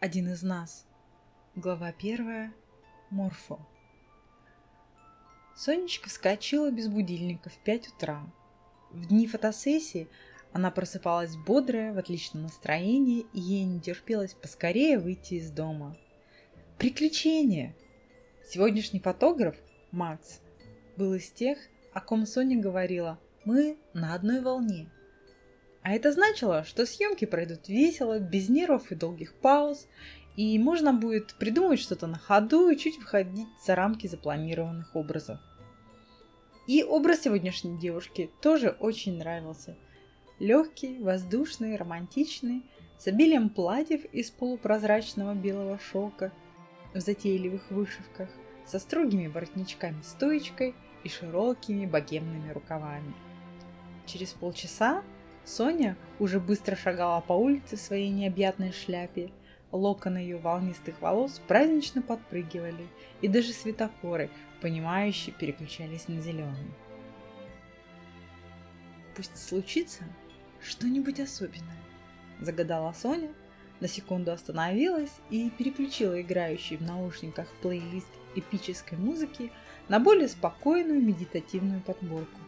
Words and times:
Один 0.00 0.32
из 0.32 0.42
нас. 0.42 0.86
Глава 1.54 1.92
первая. 1.92 2.54
Морфо. 3.10 3.58
Сонечка 5.54 6.08
вскочила 6.08 6.70
без 6.70 6.88
будильника 6.88 7.50
в 7.50 7.58
пять 7.58 7.88
утра. 7.88 8.24
В 8.92 9.08
дни 9.08 9.26
фотосессии 9.26 10.08
она 10.54 10.70
просыпалась 10.70 11.36
бодрая, 11.36 11.92
в 11.92 11.98
отличном 11.98 12.44
настроении, 12.44 13.26
и 13.34 13.40
ей 13.40 13.64
не 13.64 13.78
терпелось 13.78 14.32
поскорее 14.32 14.98
выйти 14.98 15.34
из 15.34 15.50
дома. 15.50 15.94
Приключения! 16.78 17.76
Сегодняшний 18.48 19.00
фотограф, 19.00 19.56
Макс, 19.90 20.40
был 20.96 21.12
из 21.12 21.30
тех, 21.30 21.58
о 21.92 22.00
ком 22.00 22.24
Соня 22.24 22.58
говорила 22.58 23.20
«мы 23.44 23.76
на 23.92 24.14
одной 24.14 24.40
волне». 24.40 24.88
А 25.82 25.92
это 25.92 26.12
значило, 26.12 26.64
что 26.64 26.84
съемки 26.84 27.24
пройдут 27.24 27.68
весело, 27.68 28.18
без 28.18 28.48
нервов 28.48 28.92
и 28.92 28.94
долгих 28.94 29.34
пауз, 29.34 29.86
и 30.36 30.58
можно 30.58 30.92
будет 30.92 31.34
придумать 31.34 31.80
что-то 31.80 32.06
на 32.06 32.18
ходу 32.18 32.68
и 32.68 32.76
чуть 32.76 32.98
выходить 32.98 33.48
за 33.64 33.74
рамки 33.74 34.06
запланированных 34.06 34.94
образов. 34.94 35.40
И 36.66 36.84
образ 36.84 37.22
сегодняшней 37.22 37.78
девушки 37.78 38.30
тоже 38.40 38.76
очень 38.78 39.18
нравился. 39.18 39.76
Легкий, 40.38 40.98
воздушный, 40.98 41.76
романтичный, 41.76 42.64
с 42.98 43.06
обилием 43.06 43.48
платьев 43.48 44.04
из 44.12 44.30
полупрозрачного 44.30 45.34
белого 45.34 45.78
шелка 45.78 46.32
в 46.94 47.00
затейливых 47.00 47.70
вышивках, 47.70 48.28
со 48.66 48.78
строгими 48.78 49.26
воротничками-стоечкой 49.26 50.74
и 51.02 51.08
широкими 51.08 51.86
богемными 51.86 52.52
рукавами. 52.52 53.14
Через 54.06 54.30
полчаса 54.32 55.02
Соня 55.44 55.96
уже 56.18 56.38
быстро 56.38 56.76
шагала 56.76 57.20
по 57.20 57.32
улице 57.32 57.76
в 57.76 57.80
своей 57.80 58.10
необъятной 58.10 58.72
шляпе. 58.72 59.30
Локоны 59.72 60.18
ее 60.18 60.36
волнистых 60.36 61.00
волос 61.00 61.40
празднично 61.46 62.02
подпрыгивали, 62.02 62.88
и 63.20 63.28
даже 63.28 63.52
светофоры, 63.52 64.30
понимающие, 64.60 65.32
переключались 65.32 66.08
на 66.08 66.20
зеленый. 66.20 66.72
«Пусть 69.14 69.36
случится 69.36 70.02
что-нибудь 70.60 71.20
особенное»,– 71.20 71.76
загадала 72.40 72.92
Соня, 72.92 73.32
на 73.80 73.88
секунду 73.88 74.32
остановилась 74.32 75.12
и 75.30 75.50
переключила 75.50 76.20
играющий 76.20 76.76
в 76.76 76.82
наушниках 76.82 77.48
плейлист 77.62 78.10
эпической 78.34 78.98
музыки 78.98 79.50
на 79.88 79.98
более 79.98 80.28
спокойную 80.28 81.00
медитативную 81.00 81.80
подборку. 81.80 82.39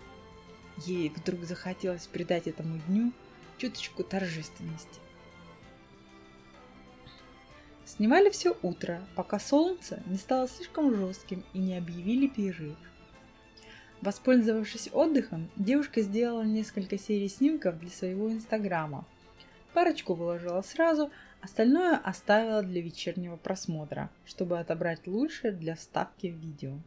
Ей 0.86 1.10
вдруг 1.10 1.44
захотелось 1.44 2.06
придать 2.06 2.46
этому 2.46 2.78
дню 2.88 3.12
чуточку 3.58 4.02
торжественности. 4.02 5.00
Снимали 7.84 8.30
все 8.30 8.56
утро, 8.62 9.06
пока 9.14 9.38
солнце 9.38 10.02
не 10.06 10.16
стало 10.16 10.48
слишком 10.48 10.94
жестким 10.94 11.44
и 11.52 11.58
не 11.58 11.76
объявили 11.76 12.26
перерыв. 12.26 12.76
Воспользовавшись 14.00 14.88
отдыхом, 14.92 15.48
девушка 15.56 16.00
сделала 16.00 16.42
несколько 16.42 16.98
серий 16.98 17.28
снимков 17.28 17.78
для 17.78 17.90
своего 17.90 18.32
инстаграма. 18.32 19.04
Парочку 19.74 20.14
выложила 20.14 20.62
сразу, 20.62 21.10
остальное 21.40 21.96
оставила 21.96 22.62
для 22.62 22.82
вечернего 22.82 23.36
просмотра, 23.36 24.10
чтобы 24.26 24.58
отобрать 24.58 25.06
лучшее 25.06 25.52
для 25.52 25.76
вставки 25.76 26.26
в 26.26 26.34
видео. 26.34 26.78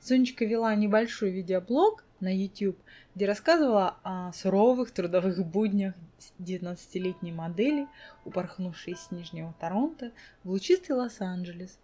Сонечка 0.00 0.44
вела 0.44 0.74
небольшой 0.74 1.30
видеоблог 1.30 2.03
на 2.24 2.34
YouTube, 2.34 2.78
где 3.14 3.26
рассказывала 3.26 3.98
о 4.02 4.32
суровых 4.32 4.90
трудовых 4.90 5.46
буднях 5.46 5.94
19-летней 6.40 7.32
модели, 7.32 7.86
упорхнувшей 8.24 8.94
из 8.94 9.10
Нижнего 9.10 9.54
Торонто 9.60 10.10
в 10.42 10.50
лучистый 10.50 10.96
Лос-Анджелес. 10.96 11.78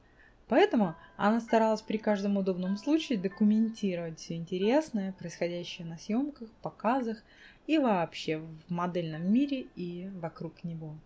Поэтому 0.48 0.96
она 1.16 1.40
старалась 1.40 1.82
при 1.82 1.98
каждом 1.98 2.36
удобном 2.36 2.76
случае 2.76 3.18
документировать 3.18 4.18
все 4.18 4.34
интересное, 4.34 5.12
происходящее 5.12 5.86
на 5.86 5.96
съемках, 5.96 6.48
показах 6.62 7.18
и 7.68 7.78
вообще 7.78 8.38
в 8.38 8.70
модельном 8.70 9.32
мире 9.32 9.66
и 9.76 10.10
вокруг 10.14 10.64
него. 10.64 10.96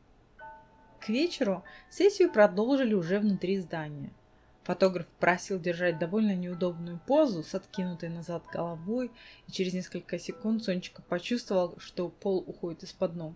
К 1.01 1.11
вечеру 1.11 1.63
сессию 1.91 2.33
продолжили 2.33 2.95
уже 2.95 3.19
внутри 3.19 3.59
здания– 3.59 4.11
Фотограф 4.65 5.07
просил 5.21 5.61
держать 5.61 5.99
довольно 5.99 6.35
неудобную 6.35 6.99
позу 7.07 7.43
с 7.43 7.55
откинутой 7.55 8.09
назад 8.09 8.45
головой, 8.51 9.11
и 9.47 9.53
через 9.53 9.75
несколько 9.75 10.19
секунд 10.19 10.65
Сонечка 10.65 11.03
почувствовал, 11.03 11.75
что 11.79 12.09
пол 12.09 12.43
уходит 12.47 12.83
из-под 12.83 13.15
ног. 13.15 13.35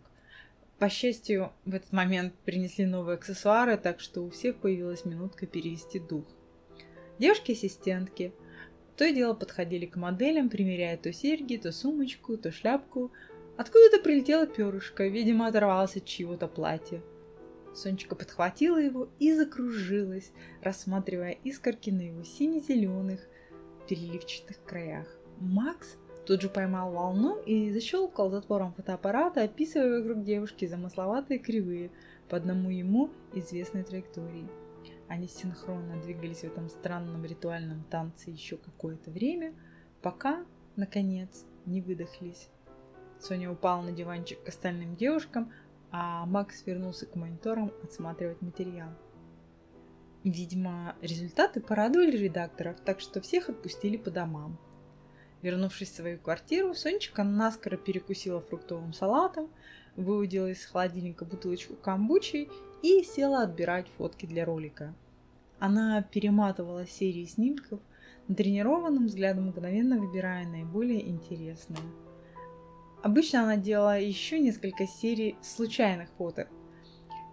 По 0.78 0.88
счастью, 0.88 1.52
в 1.66 1.74
этот 1.74 1.92
момент 1.92 2.32
принесли 2.44 2.86
новые 2.86 3.16
аксессуары, 3.16 3.76
так 3.76 4.00
что 4.00 4.22
у 4.22 4.30
всех 4.30 4.56
появилась 4.56 5.04
минутка 5.04 5.46
перевести 5.46 5.98
дух. 5.98 6.24
Девушки-ассистентки 7.18 8.32
то 8.96 9.04
и 9.04 9.14
дело 9.14 9.34
подходили 9.34 9.86
к 9.86 9.96
моделям, 9.96 10.48
примеряя 10.48 10.96
то 10.96 11.12
серьги, 11.12 11.56
то 11.56 11.72
сумочку, 11.72 12.36
то 12.36 12.50
шляпку. 12.50 13.12
Откуда-то 13.56 14.02
прилетела 14.02 14.46
перышко, 14.46 15.06
видимо, 15.06 15.46
оторвалась 15.46 15.96
от 15.96 16.04
чьего-то 16.04 16.48
платья. 16.48 17.02
Сонечка 17.78 18.16
подхватила 18.16 18.78
его 18.78 19.08
и 19.20 19.32
закружилась, 19.32 20.32
рассматривая 20.62 21.30
искорки 21.44 21.90
на 21.90 22.00
его 22.00 22.24
сине-зеленых 22.24 23.20
переливчатых 23.88 24.64
краях. 24.64 25.06
Макс 25.38 25.96
тут 26.26 26.42
же 26.42 26.48
поймал 26.48 26.90
волну 26.90 27.40
и 27.42 27.70
защелкал 27.70 28.30
затвором 28.30 28.72
фотоаппарата, 28.72 29.44
описывая 29.44 30.00
вокруг 30.00 30.24
девушки 30.24 30.66
замысловатые 30.66 31.38
кривые 31.38 31.92
по 32.28 32.36
одному 32.36 32.68
ему 32.70 33.10
известной 33.32 33.84
траектории. 33.84 34.48
Они 35.06 35.28
синхронно 35.28 36.02
двигались 36.02 36.40
в 36.40 36.44
этом 36.44 36.68
странном 36.68 37.24
ритуальном 37.24 37.84
танце 37.84 38.30
еще 38.30 38.56
какое-то 38.56 39.12
время, 39.12 39.54
пока, 40.02 40.44
наконец, 40.74 41.44
не 41.64 41.80
выдохлись. 41.80 42.48
Соня 43.20 43.50
упала 43.50 43.82
на 43.82 43.92
диванчик 43.92 44.42
к 44.42 44.48
остальным 44.48 44.96
девушкам, 44.96 45.52
а 45.90 46.26
Макс 46.26 46.64
вернулся 46.66 47.06
к 47.06 47.16
мониторам 47.16 47.72
отсматривать 47.82 48.42
материал. 48.42 48.90
Видимо, 50.24 50.96
результаты 51.00 51.60
порадовали 51.60 52.16
редакторов, 52.16 52.80
так 52.80 53.00
что 53.00 53.20
всех 53.20 53.48
отпустили 53.48 53.96
по 53.96 54.10
домам. 54.10 54.58
Вернувшись 55.42 55.90
в 55.90 55.96
свою 55.96 56.18
квартиру, 56.18 56.74
Сонечка 56.74 57.22
наскоро 57.22 57.76
перекусила 57.76 58.40
фруктовым 58.40 58.92
салатом, 58.92 59.48
выудила 59.96 60.50
из 60.50 60.64
холодильника 60.64 61.24
бутылочку 61.24 61.74
камбучи 61.76 62.50
и 62.82 63.02
села 63.04 63.42
отбирать 63.42 63.86
фотки 63.96 64.26
для 64.26 64.44
ролика. 64.44 64.94
Она 65.60 66.02
перематывала 66.02 66.86
серии 66.86 67.24
снимков, 67.24 67.80
натренированным 68.26 69.06
взглядом 69.06 69.48
мгновенно 69.48 69.98
выбирая 69.98 70.46
наиболее 70.46 71.08
интересные– 71.08 71.82
Обычно 73.02 73.42
она 73.42 73.56
делала 73.56 73.98
еще 73.98 74.38
несколько 74.38 74.86
серий 74.86 75.36
случайных 75.40 76.08
фоток, 76.18 76.48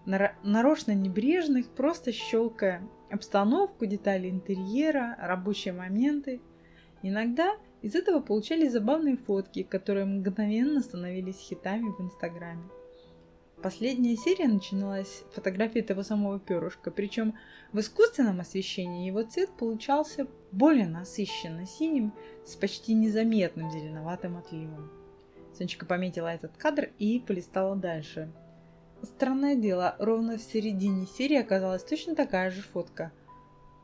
нарочно 0.05 0.91
небрежных, 0.91 1.67
просто 1.69 2.11
щелкая 2.11 2.87
обстановку, 3.09 3.85
детали 3.85 4.29
интерьера, 4.29 5.17
рабочие 5.19 5.73
моменты. 5.73 6.41
Иногда 7.01 7.55
из 7.81 7.95
этого 7.95 8.19
получались 8.19 8.71
забавные 8.71 9.17
фотки, 9.17 9.63
которые 9.63 10.05
мгновенно 10.05 10.81
становились 10.81 11.37
хитами 11.37 11.89
в 11.97 12.01
Инстаграме. 12.01 12.63
Последняя 13.61 14.15
серия 14.15 14.47
начиналась 14.47 15.07
с 15.07 15.33
фотографии 15.33 15.79
того 15.79 16.03
самого 16.03 16.39
перышка, 16.39 16.91
причем 16.91 17.35
в 17.71 17.79
искусственном 17.79 18.39
освещении 18.39 19.07
его 19.07 19.23
цвет 19.23 19.49
получался 19.57 20.27
более 20.51 20.87
насыщенно 20.87 21.65
синим 21.65 22.13
с 22.45 22.55
почти 22.55 22.93
незаметным 22.93 23.71
зеленоватым 23.71 24.37
отливом. 24.37 25.04
Сонечка 25.57 25.85
пометила 25.85 26.27
этот 26.27 26.57
кадр 26.57 26.89
и 26.99 27.19
полистала 27.19 27.75
дальше. 27.75 28.29
Странное 29.03 29.55
дело, 29.55 29.95
ровно 29.99 30.37
в 30.37 30.41
середине 30.41 31.05
серии 31.05 31.37
оказалась 31.37 31.83
точно 31.83 32.15
такая 32.15 32.51
же 32.51 32.61
фотка. 32.61 33.11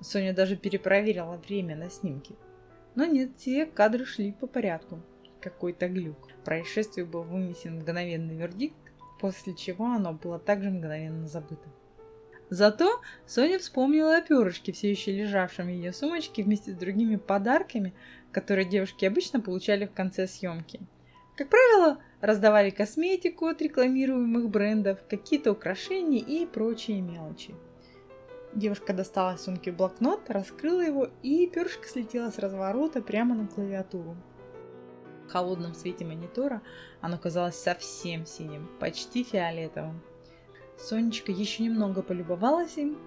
Соня 0.01 0.33
даже 0.33 0.57
перепроверила 0.57 1.37
время 1.37 1.75
на 1.75 1.89
снимке. 1.89 2.35
Но 2.95 3.05
нет, 3.05 3.37
те 3.37 3.65
кадры 3.65 4.05
шли 4.05 4.33
по 4.33 4.47
порядку. 4.47 4.99
Какой-то 5.39 5.87
глюк. 5.87 6.17
Происшествию 6.43 7.07
был 7.07 7.23
вынесен 7.23 7.77
мгновенный 7.77 8.35
вердикт, 8.35 8.75
после 9.19 9.55
чего 9.55 9.85
оно 9.85 10.13
было 10.13 10.39
также 10.39 10.71
мгновенно 10.71 11.27
забыто. 11.27 11.69
Зато 12.49 12.99
Соня 13.25 13.59
вспомнила 13.59 14.17
о 14.17 14.21
перышке, 14.21 14.73
все 14.73 14.91
еще 14.91 15.13
лежавшем 15.13 15.67
в 15.67 15.69
ее 15.69 15.93
сумочке 15.93 16.43
вместе 16.43 16.71
с 16.71 16.75
другими 16.75 17.15
подарками, 17.15 17.93
которые 18.33 18.67
девушки 18.67 19.05
обычно 19.05 19.39
получали 19.39 19.85
в 19.85 19.93
конце 19.93 20.27
съемки– 20.27 20.81
как 21.35 21.49
правило, 21.49 21.97
раздавали 22.19 22.69
косметику 22.69 23.47
от 23.47 23.61
рекламируемых 23.61 24.49
брендов, 24.49 24.99
какие-то 25.09 25.51
украшения 25.51 26.19
и 26.19 26.45
прочие 26.45 27.01
мелочи. 27.01 27.55
Девушка 28.53 28.93
достала 28.93 29.35
из 29.35 29.41
сумки 29.41 29.69
блокнот, 29.69 30.29
раскрыла 30.29 30.81
его, 30.81 31.07
и 31.23 31.47
перышко 31.47 31.87
слетело 31.87 32.29
с 32.29 32.37
разворота 32.37 33.01
прямо 33.01 33.33
на 33.33 33.47
клавиатуру. 33.47 34.17
В 35.25 35.31
холодном 35.31 35.73
свете 35.73 36.03
монитора 36.03 36.61
оно 36.99 37.17
казалось 37.17 37.55
совсем 37.55 38.25
синим, 38.25 38.69
почти 38.79 39.23
фиолетовым. 39.23 40.01
Сонечка 40.77 41.31
еще 41.31 41.63
немного 41.63 42.01
полюбовалась 42.01 42.77
им, 42.77 42.97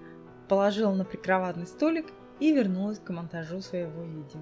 положила 0.49 0.93
на 0.93 1.05
прикроватный 1.05 1.67
столик 1.67 2.07
и 2.39 2.51
вернулась 2.51 2.99
к 2.99 3.09
монтажу 3.11 3.61
своего 3.61 4.01
видео. 4.01 4.41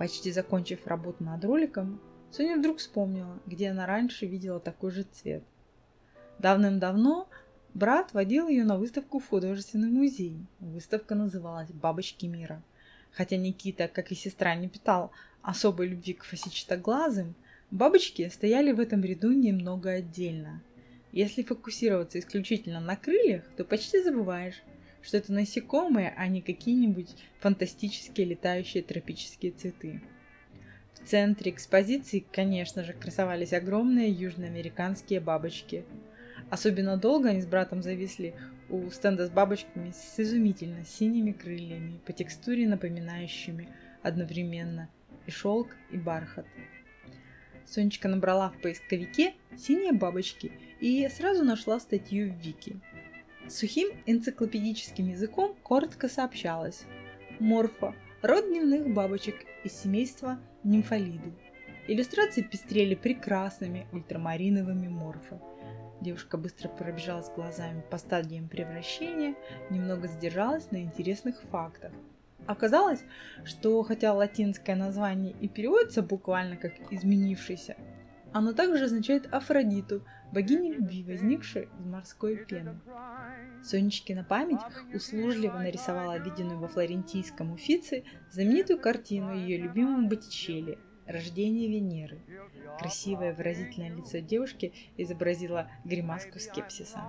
Почти 0.00 0.32
закончив 0.32 0.86
работу 0.86 1.24
над 1.24 1.44
роликом, 1.44 2.00
Соня 2.30 2.56
вдруг 2.56 2.78
вспомнила, 2.78 3.38
где 3.44 3.68
она 3.68 3.84
раньше 3.84 4.24
видела 4.24 4.58
такой 4.58 4.92
же 4.92 5.02
цвет. 5.02 5.42
Давным-давно 6.38 7.28
брат 7.74 8.14
водил 8.14 8.48
ее 8.48 8.64
на 8.64 8.78
выставку 8.78 9.18
в 9.18 9.28
художественный 9.28 9.90
музей. 9.90 10.38
Выставка 10.58 11.14
называлась 11.14 11.70
«Бабочки 11.70 12.24
мира». 12.24 12.62
Хотя 13.12 13.36
Никита, 13.36 13.88
как 13.88 14.10
и 14.10 14.14
сестра, 14.14 14.54
не 14.54 14.70
питал 14.70 15.12
особой 15.42 15.88
любви 15.88 16.14
к 16.14 16.24
фасичатоглазым, 16.24 17.34
бабочки 17.70 18.30
стояли 18.30 18.72
в 18.72 18.80
этом 18.80 19.02
ряду 19.02 19.32
немного 19.32 19.90
отдельно. 19.90 20.62
Если 21.12 21.42
фокусироваться 21.42 22.20
исключительно 22.20 22.80
на 22.80 22.96
крыльях, 22.96 23.42
то 23.54 23.64
почти 23.64 24.02
забываешь, 24.02 24.62
что 25.02 25.16
это 25.16 25.32
насекомые, 25.32 26.14
а 26.16 26.26
не 26.28 26.40
какие-нибудь 26.40 27.16
фантастические 27.40 28.26
летающие 28.26 28.82
тропические 28.82 29.52
цветы. 29.52 30.02
В 30.94 31.08
центре 31.08 31.52
экспозиции, 31.52 32.24
конечно 32.32 32.84
же, 32.84 32.92
красовались 32.92 33.52
огромные 33.52 34.10
южноамериканские 34.10 35.20
бабочки. 35.20 35.84
Особенно 36.50 36.96
долго 36.96 37.30
они 37.30 37.40
с 37.40 37.46
братом 37.46 37.82
зависли 37.82 38.34
у 38.68 38.90
стенда 38.90 39.26
с 39.26 39.30
бабочками 39.30 39.92
с 39.92 40.20
изумительно 40.20 40.84
синими 40.84 41.32
крыльями, 41.32 42.00
по 42.04 42.12
текстуре 42.12 42.68
напоминающими 42.68 43.68
одновременно 44.02 44.88
и 45.26 45.30
шелк, 45.30 45.68
и 45.90 45.96
бархат. 45.96 46.46
Сонечка 47.66 48.08
набрала 48.08 48.50
в 48.50 48.60
поисковике 48.60 49.34
«синие 49.56 49.92
бабочки» 49.92 50.52
и 50.80 51.08
сразу 51.08 51.44
нашла 51.44 51.78
статью 51.78 52.32
в 52.32 52.36
Вики. 52.36 52.80
Сухим 53.50 53.88
энциклопедическим 54.06 55.08
языком 55.08 55.56
коротко 55.64 56.08
сообщалось. 56.08 56.84
Морфа– 57.40 57.96
род 58.22 58.46
дневных 58.46 58.94
бабочек 58.94 59.34
из 59.64 59.72
семейства 59.72 60.38
нимфолиды. 60.62 61.32
Иллюстрации 61.88 62.42
пестрели 62.42 62.94
прекрасными 62.94 63.88
ультрамариновыми 63.90 64.86
морфы. 64.86 65.40
Девушка 66.00 66.36
быстро 66.36 66.68
пробежалась 66.68 67.28
глазами 67.34 67.82
по 67.90 67.98
стадиям 67.98 68.46
превращения, 68.46 69.34
немного 69.68 70.06
задержалась 70.06 70.70
на 70.70 70.82
интересных 70.82 71.42
фактах. 71.50 71.90
Оказалось, 72.46 73.02
что 73.44 73.82
хотя 73.82 74.14
латинское 74.14 74.76
название 74.76 75.34
и 75.40 75.48
переводится 75.48 76.02
буквально 76.02 76.56
как 76.56 76.74
«изменившийся», 76.92 77.76
оно 78.32 78.52
также 78.52 78.84
означает 78.84 79.32
Афродиту, 79.32 80.04
богиню 80.32 80.74
любви, 80.74 81.04
возникшей 81.04 81.68
из 81.78 81.86
морской 81.86 82.36
пены. 82.36 82.80
Сонечкина 83.62 84.24
память 84.24 84.60
услужливо 84.94 85.58
нарисовала 85.58 86.18
виденную 86.18 86.58
во 86.58 86.68
флорентийском 86.68 87.52
Уфице 87.52 88.04
знаменитую 88.30 88.78
картину 88.80 89.34
ее 89.34 89.58
любимого 89.58 90.06
Боттичелли 90.06 90.78
«Рождение 91.06 91.68
Венеры». 91.68 92.20
Красивое 92.78 93.34
выразительное 93.34 93.94
лицо 93.94 94.18
девушки 94.18 94.72
изобразило 94.96 95.70
гримаску 95.84 96.38
скепсиса. 96.38 97.00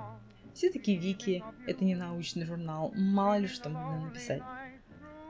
Все-таки 0.53 0.97
Вики– 0.97 1.44
это 1.68 1.85
не 1.85 1.95
научный 1.95 2.45
журнал, 2.45 2.91
мало 2.95 3.38
ли 3.38 3.47
что 3.47 3.69
можно 3.69 4.07
написать. 4.07 4.41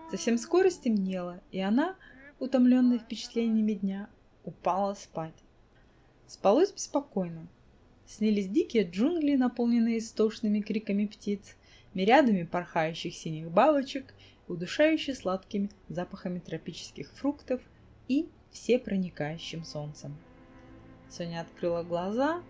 Совсем 0.09 0.37
скоро 0.37 0.69
стемнело, 0.69 1.39
и 1.51 1.59
она, 1.59 1.95
утомленная 2.39 2.97
впечатлениями 2.97 3.73
дня, 3.73 4.09
упала 4.43 4.93
спать. 4.95 5.35
Спалось 6.31 6.71
беспокойно. 6.71 7.45
Снились 8.07 8.47
дикие 8.47 8.89
джунгли, 8.89 9.35
наполненные 9.35 9.97
истошными 9.97 10.61
криками 10.61 11.05
птиц, 11.05 11.57
мириадами 11.93 12.43
порхающих 12.43 13.13
синих 13.13 13.51
бабочек, 13.51 14.13
удушающие 14.47 15.13
сладкими 15.13 15.69
запахами 15.89 16.39
тропических 16.39 17.11
фруктов 17.15 17.61
и 18.07 18.29
всепроникающим 18.49 19.65
солнцем. 19.65 20.15
Соня 21.09 21.41
открыла 21.41 21.83
глаза, 21.83 22.41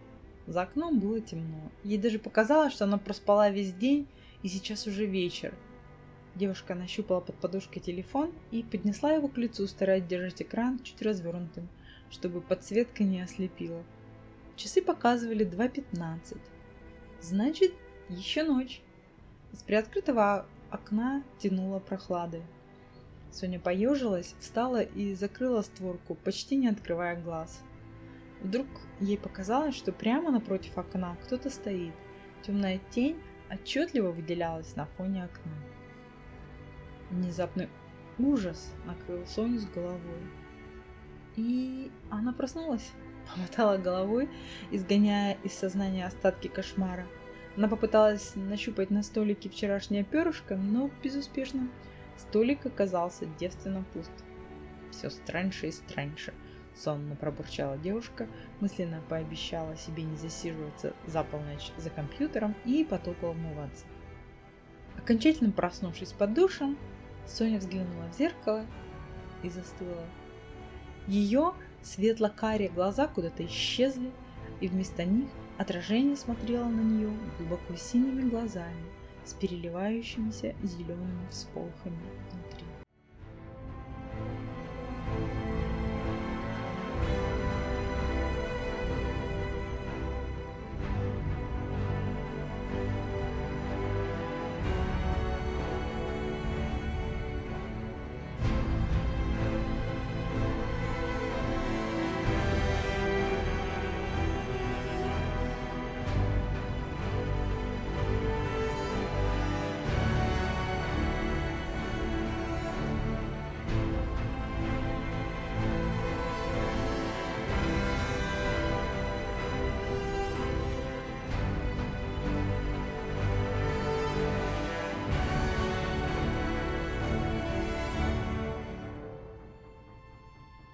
за 0.45 0.61
окном 0.61 0.99
было 0.99 1.19
темно. 1.19 1.71
Ей 1.83 1.97
даже 1.97 2.19
показалось, 2.19 2.73
что 2.73 2.85
она 2.85 2.99
проспала 2.99 3.49
весь 3.49 3.73
день, 3.73 4.07
и 4.43 4.47
сейчас 4.47 4.85
уже 4.85 5.07
вечер. 5.07 5.55
Девушка 6.35 6.75
нащупала 6.75 7.19
под 7.19 7.33
подушкой 7.37 7.81
телефон 7.81 8.31
и 8.51 8.61
поднесла 8.61 9.11
его 9.13 9.27
к 9.27 9.39
лицу, 9.39 9.65
стараясь 9.65 10.05
держать 10.05 10.43
экран 10.43 10.77
чуть 10.83 11.01
развернутым– 11.01 11.67
чтобы 12.11 12.41
подсветка 12.41 13.03
не 13.03 13.21
ослепила. 13.21 13.83
Часы 14.55 14.81
показывали 14.81 15.45
2.15. 15.45 16.37
Значит, 17.21 17.73
еще 18.09 18.43
ночь. 18.43 18.81
Из 19.53 19.63
приоткрытого 19.63 20.45
окна 20.69 21.23
тянуло 21.39 21.79
прохладой. 21.79 22.43
Соня 23.31 23.59
поежилась, 23.59 24.35
встала 24.39 24.81
и 24.81 25.13
закрыла 25.15 25.61
створку, 25.61 26.15
почти 26.15 26.57
не 26.57 26.67
открывая 26.67 27.19
глаз. 27.19 27.61
Вдруг 28.41 28.67
ей 28.99 29.17
показалось, 29.17 29.75
что 29.75 29.91
прямо 29.91 30.31
напротив 30.31 30.77
окна 30.77 31.15
кто-то 31.23 31.49
стоит. 31.49 31.93
Темная 32.41 32.79
тень 32.89 33.17
отчетливо 33.49 34.11
выделялась 34.11 34.75
на 34.75 34.85
фоне 34.85 35.25
окна. 35.25 35.53
Внезапный 37.09 37.69
ужас 38.17 38.73
накрыл 38.85 39.25
Соню 39.27 39.59
с 39.59 39.65
головой. 39.65 40.21
И 41.35 41.91
она 42.09 42.33
проснулась, 42.33 42.91
помотала 43.33 43.77
головой, 43.77 44.29
изгоняя 44.71 45.37
из 45.43 45.53
сознания 45.53 46.05
остатки 46.05 46.47
кошмара. 46.47 47.07
Она 47.57 47.67
попыталась 47.67 48.33
нащупать 48.35 48.89
на 48.91 49.03
столике 49.03 49.49
вчерашнее 49.49 50.03
перышко, 50.03 50.55
но 50.55 50.89
безуспешно. 51.03 51.67
Столик 52.17 52.65
оказался 52.65 53.25
девственно 53.39 53.83
пуст. 53.93 54.11
Все 54.91 55.09
страньше 55.09 55.67
и 55.67 55.71
страньше. 55.71 56.33
Сонно 56.75 57.15
пробурчала 57.15 57.77
девушка, 57.77 58.27
мысленно 58.59 59.01
пообещала 59.09 59.75
себе 59.75 60.03
не 60.03 60.15
засиживаться 60.15 60.93
за 61.05 61.23
полночь 61.23 61.71
за 61.77 61.89
компьютером 61.89 62.55
и 62.65 62.85
потопала 62.85 63.31
умываться. 63.31 63.85
Окончательно 64.97 65.51
проснувшись 65.51 66.13
под 66.13 66.33
душем, 66.33 66.77
Соня 67.27 67.59
взглянула 67.59 68.07
в 68.11 68.17
зеркало 68.17 68.65
и 69.43 69.49
застыла 69.49 70.05
ее 71.07 71.53
светло-карие 71.81 72.69
глаза 72.69 73.07
куда-то 73.07 73.45
исчезли, 73.45 74.11
и 74.59 74.67
вместо 74.67 75.03
них 75.03 75.29
отражение 75.57 76.15
смотрело 76.15 76.65
на 76.65 76.81
нее 76.81 77.11
глубоко 77.37 77.75
синими 77.75 78.29
глазами 78.29 78.85
с 79.25 79.33
переливающимися 79.33 80.55
зелеными 80.63 81.27
всполохами 81.29 81.97
внутри. 82.31 82.65